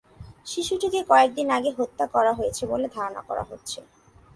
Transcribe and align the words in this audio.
শিশুটিকে 0.45 0.99
কয়েক 1.09 1.29
দিন 1.35 1.47
আগে 1.57 1.71
হত্যা 1.77 2.05
করা 2.13 2.31
হয়েছে 2.33 2.63
বলে 2.67 2.87
ধারণা 2.95 3.21
করা 3.29 3.43
হচ্ছে। 3.49 3.79